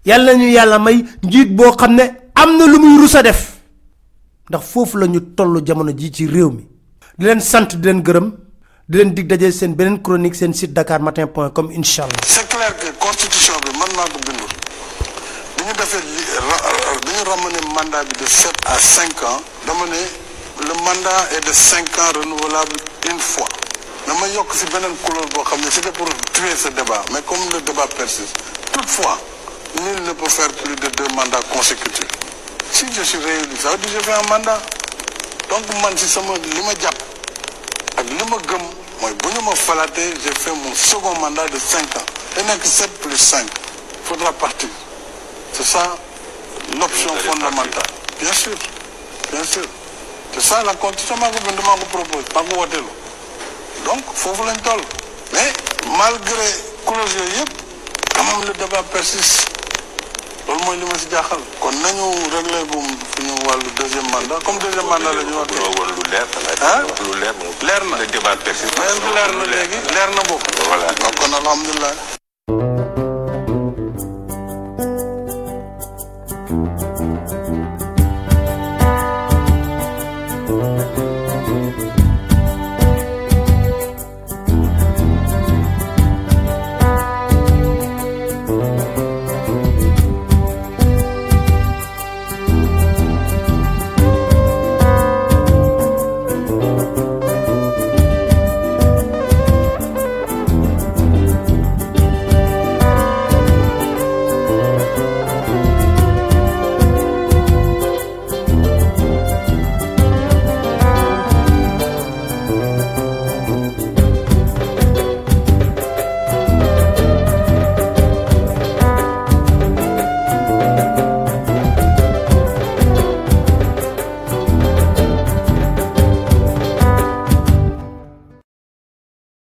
Yàlla 0.05 0.35
ñu 0.35 0.49
yàlla 0.57 0.79
may 0.79 1.05
njiit 1.23 1.49
boo 1.57 1.73
xam 1.77 1.95
ne 1.95 2.05
am 2.35 2.57
na 2.59 2.67
lu 2.67 2.79
muy 2.79 2.99
rus 3.01 3.15
a 3.17 3.23
def. 3.23 3.57
Ndax 4.49 4.63
foofu 4.65 4.99
la 4.99 5.07
ñu 5.07 5.21
toll 5.35 5.63
jamono 5.67 5.91
ji 5.97 6.13
ci 6.13 6.27
réew 6.27 6.51
mi. 6.51 6.67
Di 7.19 7.25
leen 7.25 7.41
sant 7.41 7.75
di 7.77 7.83
leen 7.87 8.03
gërëm 8.03 8.31
di 8.89 8.99
leen 8.99 9.15
dig 9.15 9.27
daje 9.27 9.51
seen 9.51 9.75
beneen 9.75 10.01
chronique 10.03 10.37
seen 10.37 10.53
site 10.55 10.73
dakarmatin 10.73 11.27
point 11.27 11.51
com 11.53 11.71
incha 11.73 12.05
allah. 12.05 12.21
C'est 12.25 12.49
clair 12.49 12.77
que 12.77 12.87
constitution 13.05 13.55
bi 13.65 13.71
ko 13.73 14.19
bindul 14.27 14.49
bi 15.57 15.63
ñu 15.65 16.16
mandat 17.77 18.05
de 18.05 18.27
sept 18.27 18.57
à 18.65 18.79
cinq 18.79 19.23
ans 19.23 19.41
dama 19.67 19.85
le 20.67 20.75
mandat 20.83 21.29
est 21.37 21.47
de 21.47 21.53
cinq 21.53 21.87
ans 21.99 22.19
renouvelable 22.19 22.77
une 23.11 23.21
fois. 23.21 23.47
Dama 24.07 24.27
yokk 24.29 24.55
si 24.55 24.65
couleur 24.65 25.27
c'était 25.71 25.93
pour 25.93 26.09
tuer 26.33 26.57
ce 26.57 26.69
débat 26.69 27.03
mais 27.13 27.21
comme 27.23 27.39
le 27.53 27.61
débat 27.61 27.87
persiste 27.89 28.35
toutefois 28.73 29.19
nul 29.83 30.03
ne 30.05 30.13
peut 30.15 30.31
faire 30.31 30.49
plus 30.49 30.75
de 30.75 30.89
deux 30.89 31.09
mandats 31.15 31.43
consécutifs. 31.53 32.09
Si 32.73 32.87
je 32.95 33.03
suis 33.03 33.19
réélu 33.19 33.57
ça 33.61 33.71
veut 33.71 33.77
dire 33.79 33.93
que 33.93 33.99
je 33.99 34.05
fais 34.05 34.13
un 34.13 34.29
mandat. 34.31 34.59
Donc 35.51 35.67
man 35.83 35.93
si 35.99 36.09
sama 36.09 36.35
li 36.35 36.63
ma 36.63 36.73
jàpp 36.81 36.99
ak 37.99 38.07
j'ai 40.25 40.35
fait 40.35 40.55
mon 40.65 40.75
second 40.75 41.15
mandat 41.21 41.47
de 41.49 41.59
cinq 41.59 41.95
ans. 41.97 42.07
Te 42.35 42.41
nekk 42.41 42.65
sept 42.65 42.93
plus 43.03 43.19
cinq 43.19 43.47
faudra 44.05 44.33
partir. 44.33 44.71
C'est 45.53 45.65
ça 45.65 45.97
l'option 46.79 47.15
fondamentale. 47.17 47.83
bien 48.21 48.33
sûr 48.33 48.53
bien 49.33 49.45
sûr. 49.45 49.63
C'est 50.35 50.43
ça 50.43 50.63
la 50.65 50.75
constitution 50.75 51.17
maa 51.17 51.31
ko 51.31 51.39
bind 51.47 51.61
maa 51.65 51.77
ko 51.81 51.87
propose 51.93 52.25
maa 52.35 52.43
ko 52.43 52.61
woteelu 52.61 52.91
donc 53.85 54.03
foofu 54.15 54.43
lañ 54.45 54.57
toll. 54.65 54.83
Mais 55.33 55.53
malgré 55.99 56.47
clause 56.87 57.15
yooyu 57.15 57.39
yëpp 57.39 58.47
le 58.47 58.53
débat 58.55 58.83
persiste. 58.93 59.47
Loolu 60.47 60.65
mooy 60.65 60.77
li 60.79 60.85
ma 60.87 60.99
si 60.99 61.09
jaaxal. 61.11 61.39
Kon 61.61 61.73
nañu 61.83 62.05
réglé 62.35 62.65
bu 62.71 62.79
suñu 63.15 63.33
wàllu 63.47 63.71
deuxième 63.79 64.09
mandat. 64.11 64.39
Comme 64.45 64.59
deuxième 64.59 64.87
mandat 64.87 65.13
la 65.13 65.23
ñu 65.25 65.35
wax 65.35 65.51
loo 65.59 65.71
woon 65.77 65.89
lu 65.97 66.11
leer 66.11 66.27
ah 66.63 66.83
lu 67.03 67.21
leer 67.21 67.33
moom 67.41 67.55
leer 67.63 67.83
na. 67.91 67.97
le 67.99 68.07
débat 68.07 68.37
persiste. 68.37 68.79
Mais 68.79 68.87
leer 69.15 69.33
na 69.39 69.45
léegi 69.47 69.79
leer 69.95 70.09
na 70.15 70.23
boobu. 70.29 70.45
Voilà. 70.69 70.87
Donc 71.03 71.15
kon 71.19 71.33
alhamdulilah 71.33 72.16